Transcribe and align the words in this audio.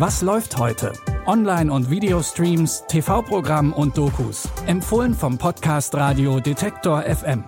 Was 0.00 0.22
läuft 0.22 0.56
heute? 0.56 0.94
Online- 1.26 1.70
und 1.70 1.90
Videostreams, 1.90 2.84
TV-Programm 2.88 3.74
und 3.74 3.98
Dokus. 3.98 4.48
Empfohlen 4.66 5.12
vom 5.12 5.36
Podcast 5.36 5.94
Radio 5.94 6.40
Detektor 6.40 7.02
FM. 7.02 7.44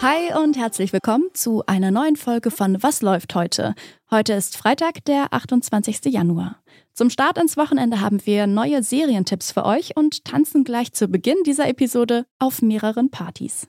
Hi 0.00 0.32
und 0.42 0.56
herzlich 0.56 0.94
willkommen 0.94 1.24
zu 1.34 1.62
einer 1.66 1.90
neuen 1.90 2.16
Folge 2.16 2.50
von 2.50 2.82
Was 2.82 3.02
läuft 3.02 3.34
heute? 3.34 3.74
Heute 4.10 4.32
ist 4.32 4.56
Freitag, 4.56 5.04
der 5.04 5.34
28. 5.34 6.06
Januar. 6.06 6.56
Zum 6.94 7.10
Start 7.10 7.36
ins 7.36 7.58
Wochenende 7.58 8.00
haben 8.00 8.24
wir 8.24 8.46
neue 8.46 8.82
Serientipps 8.82 9.52
für 9.52 9.66
euch 9.66 9.94
und 9.94 10.24
tanzen 10.24 10.64
gleich 10.64 10.94
zu 10.94 11.08
Beginn 11.08 11.36
dieser 11.44 11.68
Episode 11.68 12.24
auf 12.38 12.62
mehreren 12.62 13.10
Partys. 13.10 13.68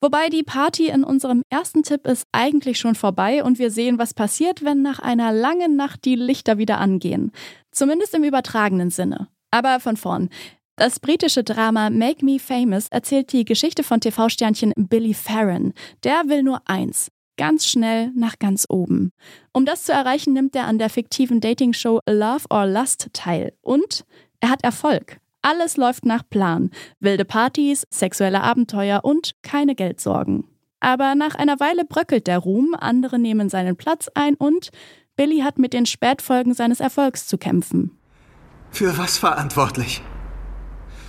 Wobei 0.00 0.28
die 0.28 0.42
Party 0.42 0.88
in 0.88 1.02
unserem 1.02 1.42
ersten 1.48 1.82
Tipp 1.82 2.06
ist 2.06 2.26
eigentlich 2.32 2.78
schon 2.78 2.94
vorbei 2.94 3.42
und 3.42 3.58
wir 3.58 3.70
sehen, 3.70 3.98
was 3.98 4.12
passiert, 4.12 4.64
wenn 4.64 4.82
nach 4.82 4.98
einer 4.98 5.32
langen 5.32 5.76
Nacht 5.76 6.04
die 6.04 6.16
Lichter 6.16 6.58
wieder 6.58 6.78
angehen. 6.78 7.32
Zumindest 7.70 8.14
im 8.14 8.24
übertragenen 8.24 8.90
Sinne. 8.90 9.28
Aber 9.50 9.80
von 9.80 9.96
vorn. 9.96 10.28
Das 10.76 10.98
britische 10.98 11.44
Drama 11.44 11.88
Make 11.88 12.24
Me 12.24 12.40
Famous 12.40 12.88
erzählt 12.88 13.32
die 13.32 13.44
Geschichte 13.44 13.84
von 13.84 14.00
TV-Sternchen 14.00 14.72
Billy 14.76 15.14
Farron. 15.14 15.72
Der 16.02 16.24
will 16.26 16.42
nur 16.42 16.60
eins. 16.66 17.10
Ganz 17.36 17.66
schnell 17.66 18.10
nach 18.14 18.38
ganz 18.38 18.66
oben. 18.68 19.10
Um 19.52 19.64
das 19.64 19.84
zu 19.84 19.92
erreichen, 19.92 20.32
nimmt 20.32 20.54
er 20.54 20.66
an 20.66 20.78
der 20.78 20.90
fiktiven 20.90 21.40
Dating-Show 21.40 22.00
Love 22.08 22.44
or 22.50 22.66
Lust 22.66 23.08
teil. 23.12 23.52
Und 23.62 24.04
er 24.40 24.50
hat 24.50 24.62
Erfolg. 24.64 25.18
Alles 25.44 25.76
läuft 25.76 26.06
nach 26.06 26.22
Plan. 26.30 26.70
Wilde 27.00 27.26
Partys, 27.26 27.86
sexuelle 27.90 28.42
Abenteuer 28.42 29.00
und 29.04 29.32
keine 29.42 29.74
Geldsorgen. 29.74 30.48
Aber 30.80 31.14
nach 31.14 31.34
einer 31.34 31.60
Weile 31.60 31.84
bröckelt 31.84 32.26
der 32.26 32.38
Ruhm, 32.38 32.74
andere 32.80 33.18
nehmen 33.18 33.50
seinen 33.50 33.76
Platz 33.76 34.08
ein 34.14 34.36
und 34.36 34.70
Billy 35.16 35.40
hat 35.40 35.58
mit 35.58 35.74
den 35.74 35.84
Spätfolgen 35.84 36.54
seines 36.54 36.80
Erfolgs 36.80 37.26
zu 37.26 37.36
kämpfen. 37.36 37.90
Für 38.70 38.96
was 38.96 39.18
verantwortlich? 39.18 40.00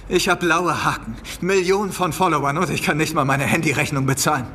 Ich 0.09 0.27
habe 0.27 0.45
blaue 0.45 0.83
Haken, 0.83 1.15
Millionen 1.39 1.93
von 1.93 2.11
Followern 2.11 2.57
und 2.57 2.69
ich 2.69 2.83
kann 2.83 2.97
nicht 2.97 3.13
mal 3.13 3.23
meine 3.23 3.45
Handyrechnung 3.45 4.05
bezahlen. 4.05 4.47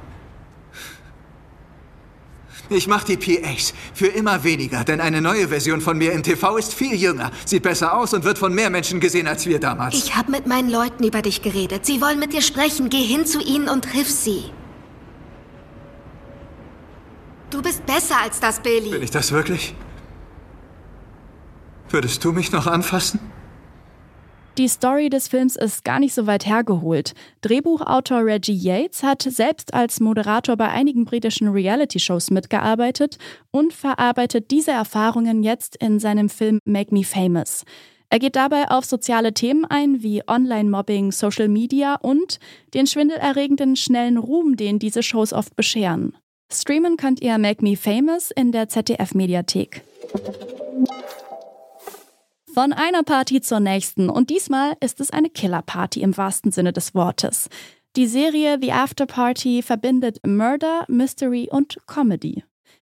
Ich 2.73 2.87
mache 2.87 3.05
die 3.05 3.17
PAs 3.17 3.75
für 3.95 4.07
immer 4.07 4.45
weniger, 4.45 4.85
denn 4.85 5.01
eine 5.01 5.21
neue 5.21 5.49
Version 5.49 5.81
von 5.81 5.99
mir 5.99 6.13
im 6.13 6.23
TV 6.23 6.57
ist 6.57 6.73
viel 6.73 6.95
jünger, 6.95 7.33
sieht 7.45 7.65
besser 7.65 7.97
aus 7.97 8.15
und 8.15 8.23
wird 8.23 8.39
von 8.39 8.55
mehr 8.55 8.71
Menschen 8.71 9.01
gesehen 9.01 9.27
als 9.27 9.45
wir 9.47 9.59
damals. 9.59 9.97
Ich 9.97 10.15
habe 10.15 10.31
mit 10.31 10.47
meinen 10.47 10.71
Leuten 10.71 11.03
über 11.03 11.21
dich 11.21 11.43
geredet. 11.43 11.85
Sie 11.85 12.01
wollen 12.01 12.21
mit 12.21 12.33
dir 12.33 12.43
sprechen. 12.43 12.89
Geh 12.89 13.03
hin 13.03 13.27
zu 13.27 13.41
ihnen 13.41 13.69
und 13.69 13.85
triff 13.87 14.09
sie. 14.09 14.45
Du 17.51 17.61
bist 17.61 17.85
besser 17.87 18.21
als 18.23 18.39
das, 18.39 18.61
Billy. 18.61 18.91
Bin 18.91 19.03
ich 19.03 19.11
das 19.11 19.33
wirklich? 19.33 19.75
Würdest 21.89 22.25
du 22.25 22.31
mich 22.31 22.53
noch 22.53 22.69
anfassen? 22.69 23.19
Die 24.61 24.69
Story 24.69 25.09
des 25.09 25.29
Films 25.29 25.57
ist 25.57 25.87
gar 25.87 25.99
nicht 25.99 26.13
so 26.13 26.27
weit 26.27 26.45
hergeholt. 26.45 27.15
Drehbuchautor 27.41 28.27
Reggie 28.27 28.53
Yates 28.53 29.03
hat 29.03 29.23
selbst 29.23 29.73
als 29.73 30.01
Moderator 30.01 30.55
bei 30.55 30.69
einigen 30.69 31.07
britischen 31.07 31.49
Reality-Shows 31.49 32.31
mitgearbeitet 32.31 33.17
und 33.51 33.73
verarbeitet 33.73 34.51
diese 34.51 34.73
Erfahrungen 34.73 35.43
jetzt 35.43 35.77
in 35.77 35.99
seinem 35.99 36.29
Film 36.29 36.59
Make 36.67 36.95
Me 36.95 37.05
Famous. 37.05 37.65
Er 38.11 38.19
geht 38.19 38.37
dabei 38.37 38.69
auf 38.71 38.85
soziale 38.85 39.33
Themen 39.33 39.65
ein 39.65 40.03
wie 40.03 40.29
Online-Mobbing, 40.29 41.11
Social 41.11 41.49
Media 41.49 41.95
und 41.95 42.39
den 42.75 42.87
schwindelerregenden 42.87 43.77
schnellen 43.77 44.19
Ruhm, 44.19 44.59
den 44.59 44.79
diese 44.79 45.03
Shows 45.03 45.33
oft 45.33 45.57
bescheren. 45.57 46.15
Streamen 46.53 46.99
könnt 46.99 47.23
ihr 47.23 47.39
Make 47.39 47.65
Me 47.65 47.79
Famous 47.79 48.31
in 48.31 48.53
der 48.53 48.69
ZDF-Mediathek. 48.69 49.81
Von 52.61 52.75
einer 52.75 53.05
Party 53.05 53.41
zur 53.41 53.59
nächsten 53.59 54.11
und 54.11 54.29
diesmal 54.29 54.77
ist 54.81 55.01
es 55.01 55.11
eine 55.11 55.31
Killerparty 55.31 56.03
im 56.03 56.15
wahrsten 56.15 56.53
Sinne 56.53 56.75
des 56.75 56.95
Wortes. 56.95 57.49
Die 57.97 58.07
Serie 58.07 58.59
The 58.61 58.73
After 58.73 59.07
Party 59.07 59.63
verbindet 59.63 60.19
Murder, 60.27 60.85
Mystery 60.87 61.49
und 61.51 61.79
Comedy. 61.87 62.45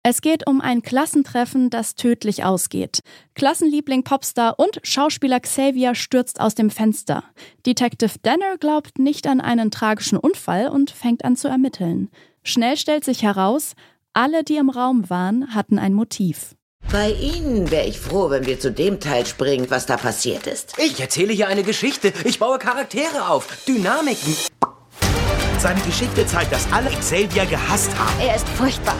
Es 0.03 0.21
geht 0.21 0.45
um 0.45 0.61
ein 0.61 0.83
Klassentreffen, 0.83 1.71
das 1.71 1.95
tödlich 1.95 2.43
ausgeht. 2.43 2.99
Klassenliebling 3.33 4.03
Popstar 4.03 4.59
und 4.59 4.81
Schauspieler 4.83 5.39
Xavier 5.39 5.95
stürzt 5.95 6.39
aus 6.39 6.53
dem 6.53 6.69
Fenster. 6.69 7.23
Detective 7.65 8.19
Danner 8.21 8.59
glaubt 8.59 8.99
nicht 8.99 9.25
an 9.25 9.41
einen 9.41 9.71
tragischen 9.71 10.19
Unfall 10.19 10.67
und 10.67 10.91
fängt 10.91 11.25
an 11.25 11.37
zu 11.37 11.47
ermitteln. 11.47 12.11
Schnell 12.43 12.77
stellt 12.77 13.03
sich 13.03 13.23
heraus, 13.23 13.73
alle, 14.13 14.43
die 14.43 14.57
im 14.57 14.69
Raum 14.69 15.09
waren, 15.09 15.55
hatten 15.55 15.79
ein 15.79 15.95
Motiv. 15.95 16.55
Bei 16.91 17.11
Ihnen 17.11 17.71
wäre 17.71 17.85
ich 17.85 17.99
froh, 17.99 18.29
wenn 18.29 18.45
wir 18.45 18.59
zu 18.59 18.71
dem 18.71 18.99
Teil 18.99 19.25
springen, 19.25 19.65
was 19.69 19.85
da 19.85 19.97
passiert 19.97 20.47
ist. 20.47 20.73
Ich 20.77 20.99
erzähle 20.99 21.33
hier 21.33 21.47
eine 21.47 21.63
Geschichte. 21.63 22.13
Ich 22.23 22.39
baue 22.39 22.57
Charaktere 22.59 23.27
auf, 23.27 23.47
Dynamiken. 23.67 24.35
Seine 25.59 25.81
Geschichte 25.81 26.25
zeigt, 26.25 26.51
dass 26.53 26.71
alle 26.71 26.89
Xavier 26.91 27.45
gehasst 27.47 27.89
haben. 27.97 28.13
Er 28.21 28.35
ist 28.35 28.47
furchtbar. 28.49 28.95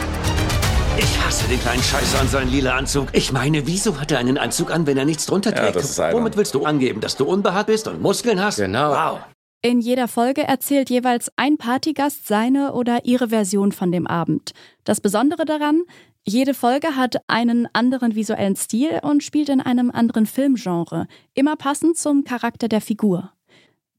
Ich 0.98 1.18
hasse 1.24 1.46
den 1.46 1.60
kleinen 1.60 1.82
Scheißer 1.82 2.20
an 2.20 2.28
seinen 2.28 2.50
lila 2.50 2.74
Anzug. 2.76 3.08
Ich 3.12 3.30
meine, 3.32 3.66
wieso 3.66 4.00
hat 4.00 4.10
er 4.10 4.18
einen 4.18 4.36
Anzug 4.38 4.70
an, 4.70 4.86
wenn 4.86 4.96
er 4.96 5.04
nichts 5.04 5.26
drunter 5.26 5.50
Ja, 5.54 5.62
trägt? 5.62 5.76
das 5.76 5.90
ist 5.90 6.00
albern. 6.00 6.20
Womit 6.20 6.36
willst 6.36 6.54
du 6.54 6.64
angeben, 6.64 7.00
dass 7.00 7.16
du 7.16 7.24
unbehaart 7.24 7.66
bist 7.66 7.86
und 7.86 8.00
Muskeln 8.02 8.42
hast? 8.42 8.56
Genau. 8.56 8.90
Wow. 8.92 9.18
In 9.62 9.80
jeder 9.80 10.06
Folge 10.06 10.42
erzählt 10.42 10.90
jeweils 10.90 11.30
ein 11.36 11.56
Partygast 11.56 12.26
seine 12.26 12.74
oder 12.74 13.04
ihre 13.04 13.30
Version 13.30 13.72
von 13.72 13.90
dem 13.90 14.06
Abend. 14.06 14.52
Das 14.84 15.00
Besondere 15.00 15.44
daran, 15.44 15.82
jede 16.24 16.54
Folge 16.54 16.96
hat 16.96 17.16
einen 17.28 17.68
anderen 17.72 18.14
visuellen 18.14 18.56
Stil 18.56 19.00
und 19.02 19.22
spielt 19.22 19.48
in 19.48 19.60
einem 19.60 19.90
anderen 19.90 20.26
Filmgenre, 20.26 21.06
immer 21.34 21.56
passend 21.56 21.96
zum 21.96 22.24
Charakter 22.24 22.68
der 22.68 22.80
Figur. 22.80 23.32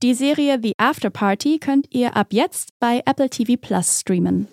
Die 0.03 0.13
Serie 0.13 0.59
The 0.61 0.73
After 0.77 1.09
Party 1.09 1.57
könnt 1.57 1.87
ihr 1.89 2.15
ab 2.15 2.27
jetzt 2.31 2.77
bei 2.79 3.01
Apple 3.05 3.29
TV 3.29 3.55
Plus 3.59 4.01
streamen. 4.01 4.47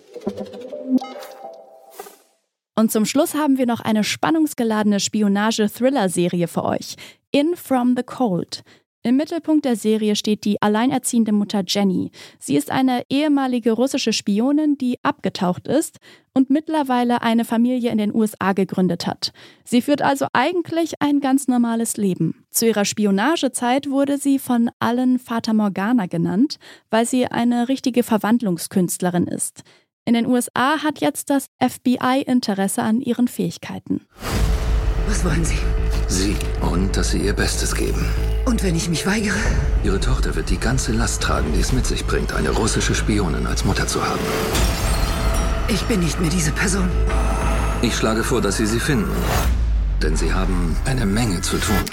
Und 2.75 2.91
zum 2.91 3.05
Schluss 3.05 3.35
haben 3.35 3.57
wir 3.57 3.65
noch 3.65 3.79
eine 3.79 4.03
spannungsgeladene 4.03 4.99
Spionage-Thriller-Serie 4.99 6.47
für 6.47 6.65
euch. 6.65 6.95
In 7.31 7.55
From 7.55 7.95
the 7.95 8.03
Cold. 8.03 8.63
Im 9.05 9.17
Mittelpunkt 9.17 9.65
der 9.65 9.75
Serie 9.75 10.15
steht 10.15 10.45
die 10.45 10.59
alleinerziehende 10.63 11.31
Mutter 11.31 11.63
Jenny. 11.67 12.09
Sie 12.39 12.57
ist 12.57 12.71
eine 12.71 13.03
ehemalige 13.07 13.71
russische 13.73 14.13
Spionin, 14.13 14.79
die 14.79 14.97
abgetaucht 15.03 15.67
ist 15.67 15.99
und 16.33 16.49
mittlerweile 16.49 17.21
eine 17.21 17.45
Familie 17.45 17.91
in 17.91 17.99
den 17.99 18.15
USA 18.15 18.53
gegründet 18.53 19.05
hat. 19.05 19.31
Sie 19.63 19.83
führt 19.83 20.01
also 20.01 20.25
eigentlich 20.33 21.03
ein 21.03 21.19
ganz 21.19 21.47
normales 21.47 21.97
Leben. 21.97 22.47
Zu 22.49 22.65
ihrer 22.65 22.83
Spionagezeit 22.83 23.91
wurde 23.91 24.17
sie 24.17 24.39
von 24.39 24.71
allen 24.79 25.19
Fata 25.19 25.53
Morgana 25.53 26.07
genannt, 26.07 26.57
weil 26.89 27.05
sie 27.05 27.27
eine 27.27 27.69
richtige 27.69 28.01
Verwandlungskünstlerin 28.01 29.27
ist. 29.27 29.61
In 30.05 30.15
den 30.15 30.25
USA 30.25 30.81
hat 30.81 30.99
jetzt 30.99 31.29
das 31.29 31.45
FBI 31.61 32.23
Interesse 32.25 32.81
an 32.81 33.01
ihren 33.01 33.27
Fähigkeiten. 33.27 34.07
Was 35.07 35.23
wollen 35.23 35.45
Sie? 35.45 35.59
Sie 36.07 36.35
und 36.61 36.95
dass 36.97 37.11
Sie 37.11 37.19
ihr 37.19 37.33
Bestes 37.33 37.75
geben. 37.75 38.05
Und 38.45 38.63
wenn 38.63 38.75
ich 38.75 38.89
mich 38.89 39.05
weigere? 39.05 39.37
Ihre 39.83 39.99
Tochter 39.99 40.35
wird 40.35 40.49
die 40.49 40.59
ganze 40.59 40.91
Last 40.91 41.21
tragen, 41.21 41.51
die 41.53 41.59
es 41.59 41.71
mit 41.71 41.85
sich 41.85 42.05
bringt, 42.05 42.33
eine 42.33 42.51
russische 42.51 42.95
Spionin 42.95 43.47
als 43.47 43.65
Mutter 43.65 43.87
zu 43.87 44.05
haben. 44.05 44.19
Ich 45.67 45.81
bin 45.85 45.99
nicht 45.99 46.21
mehr 46.21 46.29
diese 46.29 46.51
Person. 46.51 46.89
Ich 47.81 47.95
schlage 47.95 48.23
vor, 48.23 48.41
dass 48.41 48.57
Sie 48.57 48.65
sie 48.65 48.79
finden. 48.79 49.11
Denn 50.01 50.15
Sie 50.15 50.33
haben 50.33 50.75
eine 50.85 51.05
Menge 51.05 51.41
zu 51.41 51.57
tun. 51.57 51.83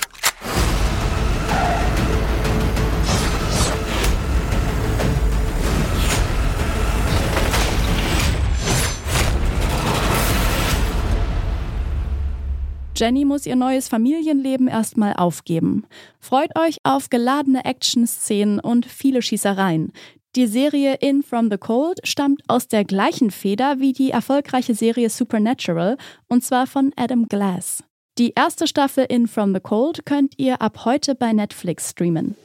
Jenny 13.03 13.25
muss 13.25 13.47
ihr 13.47 13.57
neues 13.57 13.89
Familienleben 13.89 14.69
erstmal 14.69 15.15
aufgeben. 15.15 15.89
Freut 16.21 16.57
euch 16.57 16.77
auf 16.84 17.10
geladene 17.10 17.65
Action-Szenen 17.65 18.60
und 18.60 18.87
viele 18.87 19.22
Schießereien. 19.22 19.93
Die 20.37 20.47
Serie 20.47 20.95
In 21.01 21.25
From 21.25 21.51
the 21.51 21.59
Cold 21.59 21.99
stammt 22.04 22.43
aus 22.47 22.69
der 22.69 22.84
gleichen 22.84 23.33
Feder 23.33 23.81
wie 23.81 23.93
die 23.93 24.13
erfolgreiche 24.13 24.77
Serie 24.77 25.10
Supernatural 25.10 25.97
und 26.28 26.45
zwar 26.45 26.69
von 26.69 26.93
Adam 26.95 27.27
Glass. 27.27 27.83
Die 28.19 28.34
erste 28.37 28.69
Staffel 28.69 29.04
In 29.09 29.27
From 29.27 29.53
the 29.53 29.59
Cold 29.59 30.07
könnt 30.07 30.34
ihr 30.37 30.63
ab 30.63 30.84
heute 30.84 31.16
bei 31.16 31.33
Netflix 31.33 31.91
streamen. 31.91 32.37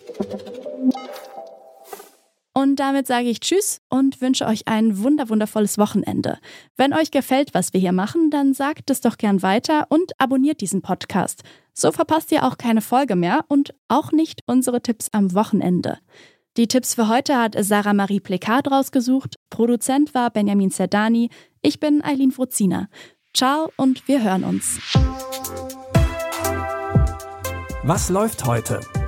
Und 2.58 2.78
damit 2.78 3.06
sage 3.06 3.30
ich 3.30 3.40
Tschüss 3.40 3.82
und 3.88 4.20
wünsche 4.20 4.48
euch 4.48 4.68
ein 4.68 5.04
wunderwundervolles 5.04 5.78
Wochenende. 5.78 6.40
Wenn 6.76 6.92
euch 6.92 7.12
gefällt, 7.12 7.54
was 7.54 7.72
wir 7.72 7.80
hier 7.80 7.92
machen, 7.92 8.32
dann 8.32 8.56
sagt 8.56 8.90
es 8.90 9.00
doch 9.00 9.20
gern 9.20 9.44
weiter 9.44 9.86
und 9.90 10.14
abonniert 10.18 10.60
diesen 10.60 10.82
Podcast. 10.82 11.44
So 11.72 11.92
verpasst 11.92 12.32
ihr 12.32 12.44
auch 12.44 12.58
keine 12.58 12.82
Folge 12.82 13.16
mehr 13.16 13.46
und 13.48 13.76
auch 13.90 14.12
nicht 14.12 14.42
unsere 14.48 14.82
Tipps 14.82 15.10
am 15.12 15.36
Wochenende. 15.36 16.00
Die 16.58 16.68
Tipps 16.68 16.96
für 16.96 17.08
heute 17.08 17.38
hat 17.38 17.56
Sarah 17.60 17.94
Marie 17.94 18.22
Plekard 18.22 18.72
rausgesucht, 18.72 19.36
Produzent 19.52 20.16
war 20.16 20.32
Benjamin 20.32 20.72
Zerdani, 20.72 21.30
ich 21.62 21.80
bin 21.80 22.04
Eileen 22.04 22.32
Fruzina. 22.32 22.88
Ciao 23.36 23.72
und 23.76 24.08
wir 24.08 24.24
hören 24.24 24.44
uns. 24.44 24.80
Was 27.84 28.10
läuft 28.10 28.46
heute? 28.46 28.80